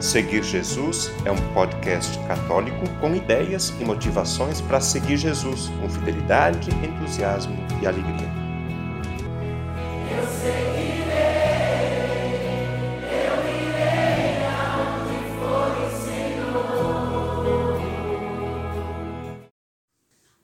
Seguir 0.00 0.42
Jesus 0.44 1.10
é 1.24 1.32
um 1.32 1.54
podcast 1.54 2.18
católico 2.28 2.84
com 3.00 3.14
ideias 3.14 3.70
e 3.80 3.84
motivações 3.84 4.60
para 4.60 4.78
seguir 4.78 5.16
Jesus 5.16 5.70
com 5.80 5.88
fidelidade, 5.88 6.68
entusiasmo 6.84 7.56
e 7.82 7.86
alegria. 7.86 8.28
Eu 10.14 10.22
seguirei, 10.28 11.06
eu 13.10 13.36
irei 13.56 14.44
aonde 14.44 15.16
for 15.38 15.72
o 15.80 15.88
Senhor. 16.04 16.76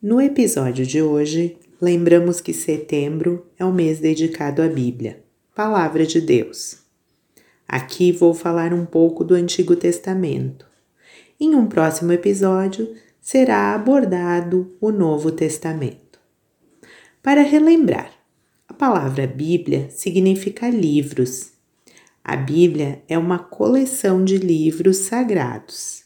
No 0.00 0.22
episódio 0.22 0.86
de 0.86 1.02
hoje, 1.02 1.58
lembramos 1.82 2.40
que 2.40 2.54
setembro 2.54 3.46
é 3.58 3.64
o 3.64 3.72
mês 3.72 4.00
dedicado 4.00 4.62
à 4.62 4.68
Bíblia, 4.68 5.22
Palavra 5.54 6.06
de 6.06 6.22
Deus. 6.22 6.83
Aqui 7.66 8.12
vou 8.12 8.34
falar 8.34 8.72
um 8.74 8.84
pouco 8.84 9.24
do 9.24 9.34
Antigo 9.34 9.74
Testamento. 9.74 10.66
Em 11.40 11.54
um 11.54 11.66
próximo 11.66 12.12
episódio 12.12 12.94
será 13.20 13.74
abordado 13.74 14.76
o 14.80 14.92
Novo 14.92 15.32
Testamento. 15.32 16.20
Para 17.22 17.42
relembrar, 17.42 18.12
a 18.68 18.74
palavra 18.74 19.26
Bíblia 19.26 19.88
significa 19.90 20.68
livros. 20.68 21.52
A 22.22 22.36
Bíblia 22.36 23.02
é 23.08 23.16
uma 23.16 23.38
coleção 23.38 24.22
de 24.22 24.36
livros 24.36 24.98
sagrados. 24.98 26.04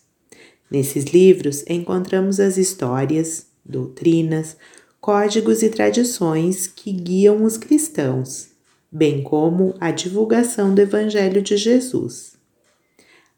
Nesses 0.70 1.06
livros 1.06 1.65
encontramos 1.69 2.39
as 2.39 2.56
histórias, 2.56 3.48
doutrinas, 3.65 4.56
códigos 5.01 5.62
e 5.62 5.69
tradições 5.69 6.69
que 6.69 6.93
guiam 6.93 7.43
os 7.43 7.56
cristãos 7.56 8.48
bem 8.91 9.23
como 9.23 9.74
a 9.78 9.91
divulgação 9.91 10.74
do 10.74 10.80
Evangelho 10.80 11.42
de 11.42 11.56
Jesus. 11.56 12.37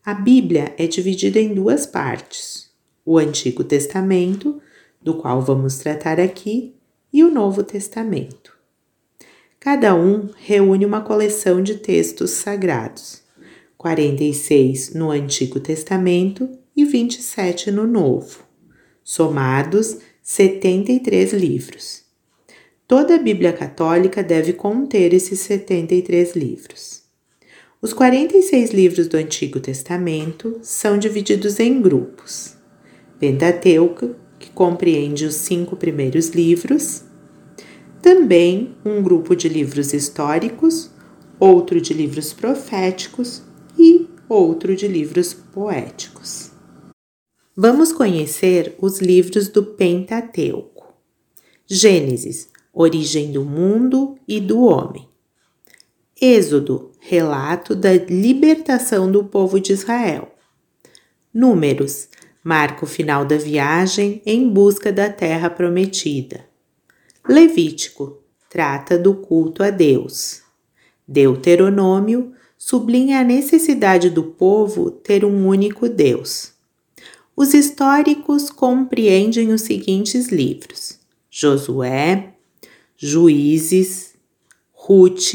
A 0.04 0.14
Bíblia 0.14 0.74
é 0.78 0.86
dividida 0.86 1.38
em 1.38 1.52
duas 1.52 1.86
partes: 1.86 2.70
o 3.04 3.18
Antigo 3.18 3.64
Testamento, 3.64 4.60
do 5.02 5.14
qual 5.14 5.42
vamos 5.42 5.78
tratar 5.78 6.20
aqui, 6.20 6.74
e 7.12 7.24
o 7.24 7.30
Novo 7.30 7.62
Testamento. 7.62 8.58
Cada 9.58 9.94
um 9.94 10.30
reúne 10.36 10.86
uma 10.86 11.02
coleção 11.02 11.62
de 11.62 11.74
textos 11.74 12.30
sagrados, 12.30 13.22
46 13.76 14.94
no 14.94 15.10
Antigo 15.10 15.60
Testamento 15.60 16.48
e 16.74 16.84
27 16.84 17.70
no 17.70 17.86
Novo, 17.86 18.44
somados 19.04 19.98
73 20.22 21.32
livros. 21.34 22.09
Toda 22.90 23.14
a 23.14 23.18
Bíblia 23.18 23.52
Católica 23.52 24.20
deve 24.20 24.52
conter 24.52 25.14
esses 25.14 25.38
73 25.38 26.34
livros. 26.34 27.04
Os 27.80 27.92
46 27.92 28.72
livros 28.72 29.06
do 29.06 29.16
Antigo 29.16 29.60
Testamento 29.60 30.58
são 30.60 30.98
divididos 30.98 31.60
em 31.60 31.80
grupos: 31.80 32.56
Pentateuco, 33.20 34.16
que 34.40 34.50
compreende 34.50 35.24
os 35.24 35.36
cinco 35.36 35.76
primeiros 35.76 36.30
livros, 36.30 37.04
também 38.02 38.74
um 38.84 39.00
grupo 39.00 39.36
de 39.36 39.48
livros 39.48 39.92
históricos, 39.92 40.90
outro 41.38 41.80
de 41.80 41.94
livros 41.94 42.32
proféticos 42.32 43.40
e 43.78 44.08
outro 44.28 44.74
de 44.74 44.88
livros 44.88 45.32
poéticos. 45.32 46.50
Vamos 47.56 47.92
conhecer 47.92 48.74
os 48.80 48.98
livros 48.98 49.46
do 49.46 49.64
Pentateuco. 49.64 50.92
Gênesis, 51.68 52.50
origem 52.72 53.32
do 53.32 53.44
mundo 53.44 54.18
e 54.26 54.40
do 54.40 54.62
homem. 54.62 55.08
Êxodo, 56.20 56.90
relato 57.00 57.74
da 57.74 57.92
libertação 57.94 59.10
do 59.10 59.24
povo 59.24 59.58
de 59.58 59.72
Israel. 59.72 60.34
Números, 61.32 62.08
marca 62.44 62.84
o 62.84 62.88
final 62.88 63.24
da 63.24 63.36
viagem 63.36 64.20
em 64.26 64.48
busca 64.48 64.92
da 64.92 65.08
terra 65.08 65.48
prometida. 65.48 66.44
Levítico, 67.26 68.18
trata 68.48 68.98
do 68.98 69.14
culto 69.14 69.62
a 69.62 69.70
Deus. 69.70 70.42
Deuteronômio, 71.06 72.32
sublinha 72.58 73.20
a 73.20 73.24
necessidade 73.24 74.10
do 74.10 74.22
povo 74.22 74.90
ter 74.90 75.24
um 75.24 75.46
único 75.46 75.88
Deus. 75.88 76.52
Os 77.34 77.54
históricos 77.54 78.50
compreendem 78.50 79.52
os 79.52 79.62
seguintes 79.62 80.28
livros: 80.28 80.98
Josué, 81.30 82.34
Juízes, 83.02 84.12
Ruth, 84.74 85.32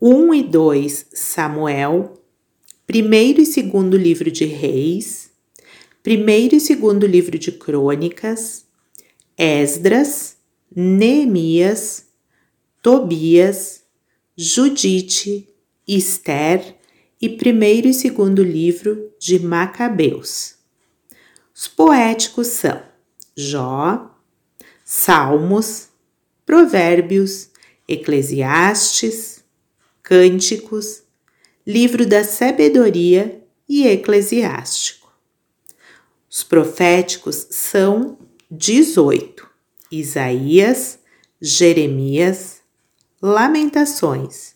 1 0.00 0.34
e 0.34 0.42
2 0.42 1.06
Samuel, 1.14 2.20
primeiro 2.84 3.40
e 3.40 3.46
segundo 3.46 3.96
livro 3.96 4.28
de 4.28 4.44
Reis, 4.44 5.30
primeiro 6.02 6.56
e 6.56 6.60
segundo 6.60 7.06
livro 7.06 7.38
de 7.38 7.52
Crônicas, 7.52 8.66
Esdras, 9.38 10.36
Neemias, 10.74 12.06
Tobias, 12.82 13.84
Judite, 14.36 15.48
Esther 15.86 16.76
e 17.20 17.28
primeiro 17.28 17.86
e 17.86 17.94
segundo 17.94 18.42
livro 18.42 19.12
de 19.16 19.38
Macabeus. 19.38 20.56
Os 21.54 21.68
poéticos 21.68 22.48
são 22.48 22.82
Jó, 23.36 24.10
Salmos, 24.84 25.91
Provérbios, 26.44 27.50
Eclesiastes, 27.88 29.44
Cânticos, 30.02 31.02
Livro 31.66 32.04
da 32.04 32.24
Sabedoria 32.24 33.42
e 33.68 33.86
Eclesiástico. 33.86 35.12
Os 36.28 36.42
proféticos 36.42 37.46
são 37.50 38.18
18: 38.50 39.48
Isaías, 39.90 40.98
Jeremias, 41.40 42.60
Lamentações, 43.20 44.54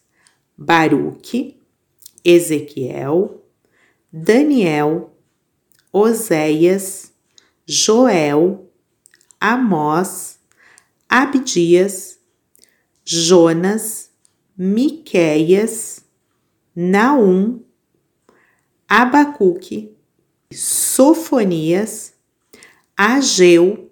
Baruque, 0.56 1.60
Ezequiel, 2.24 3.44
Daniel, 4.12 5.14
Oséias, 5.92 7.12
Joel, 7.64 8.70
Amós, 9.40 10.35
Abdias, 11.18 12.18
Jonas, 13.02 14.10
Miqueias, 14.54 16.04
Naum, 16.74 17.62
Abacuque, 18.86 19.96
Sofonias, 20.52 22.12
Ageu, 22.94 23.90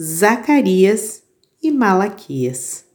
Zacarias 0.00 1.22
e 1.62 1.70
Malaquias. 1.70 2.86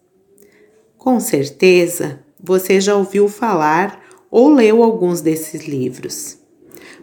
Com 0.98 1.20
certeza 1.20 2.26
você 2.44 2.82
já 2.82 2.96
ouviu 2.96 3.30
falar 3.30 4.04
ou 4.32 4.52
leu 4.52 4.82
alguns 4.82 5.22
desses 5.22 5.68
livros. 5.68 6.40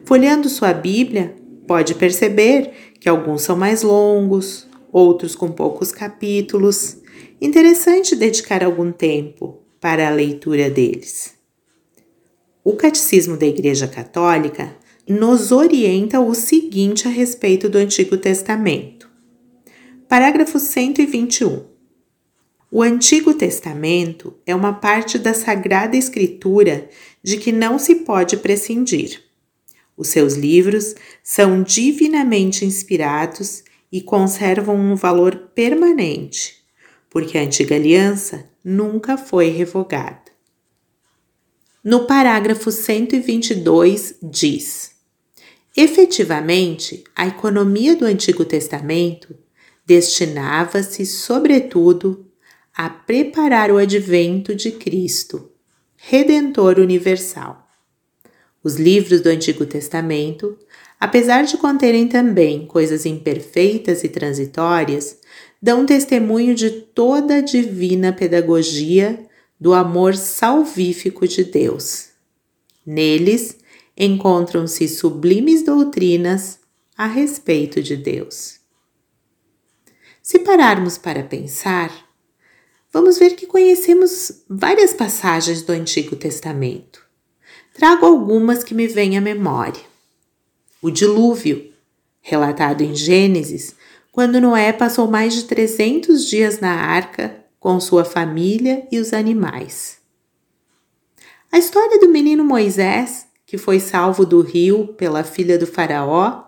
Folheando 0.05 0.49
sua 0.49 0.75
Bíblia, 0.75 1.37
pode 1.69 1.95
perceber 1.95 2.95
que 2.99 3.09
alguns 3.09 3.43
são 3.43 3.55
mais 3.55 3.83
longos, 3.83 4.67
outros 4.93 5.35
com 5.35 5.51
poucos 5.51 5.91
capítulos. 5.91 6.99
Interessante 7.41 8.15
dedicar 8.15 8.63
algum 8.63 8.93
tempo 8.93 9.59
para 9.81 10.07
a 10.07 10.11
leitura 10.11 10.71
deles. 10.71 11.35
O 12.63 12.75
Catecismo 12.75 13.37
da 13.37 13.47
Igreja 13.47 13.89
Católica 13.89 14.77
nos 15.09 15.51
orienta 15.51 16.21
o 16.21 16.35
seguinte 16.35 17.09
a 17.09 17.11
respeito 17.11 17.69
do 17.69 17.79
Antigo 17.79 18.17
Testamento. 18.17 19.11
Parágrafo 20.09 20.59
121. 20.59 21.65
O 22.71 22.83
Antigo 22.83 23.35
Testamento 23.35 24.35
é 24.47 24.55
uma 24.55 24.73
parte 24.73 25.19
da 25.19 25.35
Sagrada 25.35 25.97
Escritura 25.97 26.89
de 27.23 27.37
que 27.37 27.51
não 27.51 27.79
se 27.79 27.97
pode 27.97 28.37
prescindir. 28.37 29.23
Os 29.97 30.09
seus 30.09 30.35
livros 30.35 30.95
são 31.23 31.63
divinamente 31.63 32.65
inspirados 32.65 33.65
e 33.93 34.01
conservam 34.01 34.75
um 34.75 34.97
valor 34.97 35.51
permanente, 35.55 36.65
porque 37.11 37.37
a 37.37 37.43
antiga 37.43 37.77
aliança 37.77 38.49
nunca 38.65 39.19
foi 39.19 39.51
revogada. 39.51 40.33
No 41.85 42.07
parágrafo 42.07 42.71
122 42.71 44.15
diz: 44.23 44.93
Efetivamente, 45.77 47.05
a 47.15 47.27
economia 47.27 47.95
do 47.95 48.07
Antigo 48.07 48.45
Testamento 48.45 49.37
destinava-se, 49.85 51.05
sobretudo, 51.05 52.31
a 52.75 52.89
preparar 52.89 53.71
o 53.71 53.79
advento 53.79 54.55
de 54.55 54.71
Cristo, 54.71 55.51
Redentor 55.97 56.79
universal. 56.79 57.62
Os 58.63 58.77
livros 58.77 59.21
do 59.21 59.29
Antigo 59.29 59.67
Testamento 59.67 60.57
apesar 61.03 61.43
de 61.43 61.57
conterem 61.57 62.07
também 62.07 62.65
coisas 62.65 63.05
imperfeitas 63.05 64.05
e 64.05 64.09
transitórias, 64.09 65.19
dão 65.61 65.85
testemunho 65.85 66.55
de 66.55 66.71
toda 66.71 67.39
a 67.39 67.41
divina 67.41 68.13
pedagogia 68.13 69.27
do 69.59 69.75
amor 69.75 70.15
salvífico 70.15 71.27
de 71.27 71.43
Deus. 71.43 72.11
Neles 72.87 73.57
encontram-se 73.97 74.87
sublimes 74.87 75.65
doutrinas 75.65 76.61
a 76.97 77.09
respeito 77.09 77.83
de 77.83 77.97
Deus. 77.97 78.61
Se 80.23 80.39
pararmos 80.39 80.99
para 80.99 81.25
pensar, 81.25 81.91
vamos 82.93 83.19
ver 83.19 83.35
que 83.35 83.45
conhecemos 83.45 84.45
várias 84.49 84.93
passagens 84.93 85.63
do 85.63 85.73
Antigo 85.73 86.15
Testamento. 86.15 87.02
Trago 87.75 88.07
algumas 88.07 88.63
que 88.63 88.75
me 88.75 88.87
vêm 88.87 89.17
à 89.17 89.21
memória. 89.21 89.83
O 90.81 90.91
dilúvio, 90.91 91.73
relatado 92.21 92.83
em 92.83 92.95
Gênesis, 92.95 93.75
quando 94.11 94.41
Noé 94.41 94.73
passou 94.73 95.09
mais 95.09 95.35
de 95.35 95.45
300 95.45 96.27
dias 96.29 96.61
na 96.61 96.73
arca 96.73 97.43
com 97.59 97.79
sua 97.81 98.05
família 98.05 98.87
e 98.91 98.99
os 98.99 99.13
animais. 99.13 99.99
A 101.51 101.59
história 101.59 101.99
do 102.01 102.09
menino 102.09 102.45
Moisés, 102.45 103.27
que 103.47 103.57
foi 103.57 103.79
salvo 103.79 104.27
do 104.27 104.41
rio 104.41 104.89
pela 104.95 105.23
filha 105.23 105.59
do 105.59 105.67
Faraó 105.67 106.45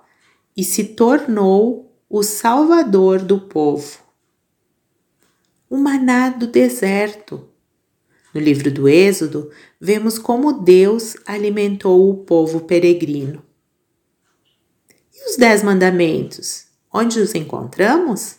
e 0.56 0.64
se 0.64 0.84
tornou 0.84 1.92
o 2.08 2.22
salvador 2.22 3.20
do 3.20 3.40
povo. 3.40 3.98
O 5.68 5.76
maná 5.76 6.30
do 6.30 6.46
deserto. 6.46 7.48
No 8.34 8.40
livro 8.40 8.68
do 8.68 8.88
Êxodo, 8.88 9.48
vemos 9.80 10.18
como 10.18 10.64
Deus 10.64 11.16
alimentou 11.24 12.10
o 12.10 12.24
povo 12.24 12.62
peregrino. 12.62 13.40
E 15.14 15.30
os 15.30 15.36
Dez 15.36 15.62
Mandamentos? 15.62 16.64
Onde 16.92 17.20
os 17.20 17.32
encontramos? 17.32 18.36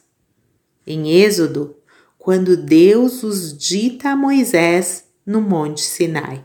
Em 0.85 1.13
Êxodo, 1.21 1.77
quando 2.19 2.57
Deus 2.57 3.23
os 3.23 3.57
dita 3.57 4.09
a 4.09 4.15
Moisés 4.17 5.05
no 5.25 5.39
Monte 5.39 5.81
Sinai. 5.81 6.43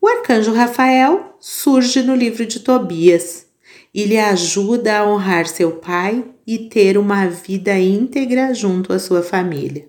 O 0.00 0.06
arcanjo 0.06 0.52
Rafael 0.52 1.36
surge 1.40 2.02
no 2.02 2.14
livro 2.14 2.46
de 2.46 2.60
Tobias 2.60 3.46
e 3.92 4.04
lhe 4.04 4.16
ajuda 4.16 4.98
a 4.98 5.08
honrar 5.08 5.48
seu 5.48 5.72
pai 5.72 6.24
e 6.46 6.68
ter 6.68 6.96
uma 6.96 7.26
vida 7.26 7.76
íntegra 7.76 8.54
junto 8.54 8.92
à 8.92 8.98
sua 8.98 9.22
família. 9.22 9.88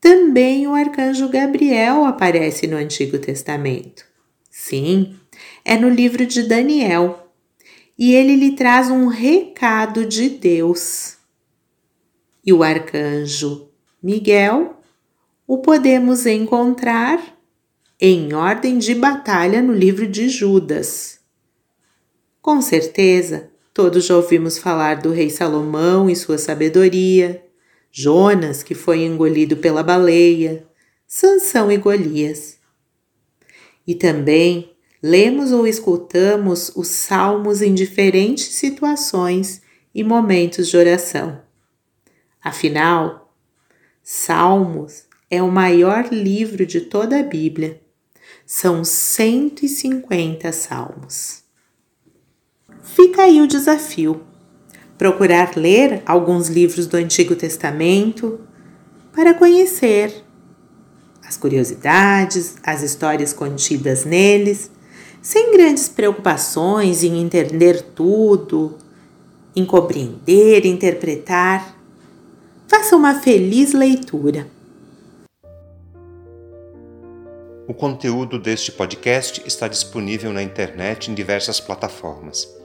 Também 0.00 0.66
o 0.66 0.74
arcanjo 0.74 1.28
Gabriel 1.28 2.04
aparece 2.04 2.66
no 2.66 2.76
Antigo 2.76 3.18
Testamento. 3.18 4.04
Sim, 4.50 5.14
é 5.64 5.76
no 5.76 5.88
livro 5.88 6.24
de 6.26 6.42
Daniel. 6.42 7.30
E 7.98 8.14
ele 8.14 8.34
lhe 8.34 8.52
traz 8.52 8.90
um 8.90 9.08
recado 9.08 10.06
de 10.06 10.30
Deus 10.30 11.18
e 12.44 12.52
o 12.52 12.62
arcanjo 12.62 13.68
Miguel 14.02 14.76
o 15.46 15.58
podemos 15.58 16.26
encontrar 16.26 17.36
em 18.00 18.32
ordem 18.32 18.78
de 18.78 18.94
batalha 18.94 19.60
no 19.60 19.74
livro 19.74 20.06
de 20.06 20.28
Judas. 20.28 21.18
Com 22.40 22.62
certeza, 22.62 23.50
todos 23.74 24.06
já 24.06 24.16
ouvimos 24.16 24.56
falar 24.56 25.02
do 25.02 25.12
rei 25.12 25.28
Salomão 25.28 26.08
e 26.08 26.16
sua 26.16 26.38
sabedoria, 26.38 27.44
Jonas, 27.90 28.62
que 28.62 28.74
foi 28.74 29.04
engolido 29.04 29.56
pela 29.56 29.82
baleia, 29.82 30.66
Sansão 31.06 31.70
e 31.72 31.76
Golias. 31.76 32.58
E 33.86 33.94
também 33.94 34.72
lemos 35.02 35.50
ou 35.50 35.66
escutamos 35.66 36.70
os 36.76 36.88
salmos 36.88 37.62
em 37.62 37.74
diferentes 37.74 38.46
situações 38.46 39.62
e 39.94 40.04
momentos 40.04 40.68
de 40.68 40.76
oração. 40.76 41.42
Afinal, 42.42 43.30
Salmos 44.02 45.04
é 45.30 45.42
o 45.42 45.52
maior 45.52 46.08
livro 46.10 46.66
de 46.66 46.80
toda 46.80 47.20
a 47.20 47.22
Bíblia. 47.22 47.80
São 48.44 48.82
150 48.82 50.50
salmos. 50.50 51.44
Fica 52.82 53.22
aí 53.22 53.40
o 53.40 53.46
desafio: 53.46 54.26
procurar 55.00 55.56
ler 55.56 56.02
alguns 56.04 56.48
livros 56.48 56.86
do 56.86 56.94
Antigo 56.98 57.34
Testamento 57.34 58.38
para 59.14 59.32
conhecer 59.32 60.12
as 61.26 61.38
curiosidades, 61.38 62.56
as 62.62 62.82
histórias 62.82 63.32
contidas 63.32 64.04
neles, 64.04 64.70
sem 65.22 65.52
grandes 65.52 65.88
preocupações 65.88 67.02
em 67.02 67.18
entender 67.18 67.80
tudo, 67.94 68.76
em 69.56 69.64
compreender, 69.64 70.66
interpretar 70.66 71.74
Faça 72.68 72.94
uma 72.94 73.20
feliz 73.20 73.72
leitura. 73.72 74.46
O 77.66 77.72
conteúdo 77.72 78.38
deste 78.38 78.70
podcast 78.70 79.42
está 79.46 79.66
disponível 79.66 80.30
na 80.30 80.42
internet 80.42 81.10
em 81.10 81.14
diversas 81.14 81.58
plataformas. 81.58 82.59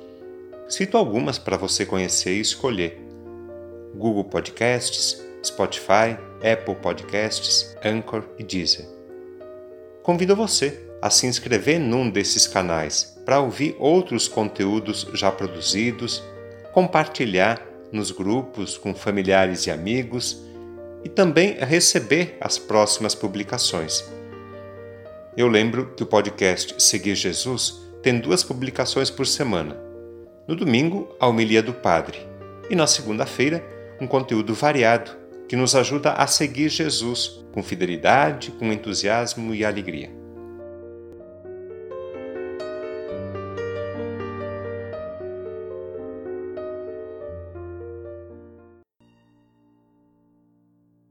Cito 0.68 0.98
algumas 0.98 1.38
para 1.38 1.58
você 1.58 1.86
conhecer 1.86 2.34
e 2.34 2.42
escolher: 2.42 3.00
Google 3.96 4.24
Podcasts, 4.24 5.24
Spotify, 5.44 6.18
Apple 6.40 6.76
Podcasts, 6.76 7.76
Anchor 7.84 8.24
e 8.40 8.44
Deezer. 8.44 8.86
Convido 10.02 10.36
você 10.36 10.82
a 11.02 11.10
se 11.10 11.28
inscrever 11.28 11.80
num 11.80 12.10
desses 12.10 12.48
canais 12.48 13.16
para 13.24 13.40
ouvir 13.40 13.76
outros 13.80 14.28
conteúdos 14.28 15.08
já 15.14 15.32
produzidos, 15.32 16.24
compartilhar 16.74 17.62
nos 17.92 18.10
grupos 18.10 18.78
com 18.78 18.94
familiares 18.94 19.68
e 19.68 19.72
amigos 19.72 20.42
e 21.04 21.10
também 21.10 21.54
receber 21.60 22.38
as 22.42 22.58
próximas 22.58 23.14
publicações. 23.14 24.04
Eu 25.38 25.48
lembro 25.48 25.94
que 25.96 26.02
o 26.02 26.08
podcast 26.08 26.82
Seguir 26.82 27.14
Jesus 27.14 27.82
tem 28.02 28.20
duas 28.20 28.44
publicações 28.44 29.12
por 29.12 29.28
semana. 29.28 29.95
No 30.48 30.56
domingo, 30.56 31.16
a 31.20 31.28
homilia 31.28 31.64
do 31.64 31.74
Padre, 31.74 32.20
e 32.70 32.76
na 32.76 32.86
segunda-feira, 32.86 33.66
um 34.00 34.06
conteúdo 34.06 34.54
variado 34.54 35.12
que 35.50 35.56
nos 35.56 35.76
ajuda 35.76 36.14
a 36.14 36.28
seguir 36.28 36.70
Jesus 36.70 37.44
com 37.52 37.64
fidelidade, 37.64 38.52
com 38.52 38.72
entusiasmo 38.72 39.56
e 39.56 39.66
alegria. 39.66 40.25